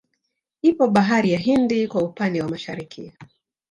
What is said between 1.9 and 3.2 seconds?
upande wa Mashariki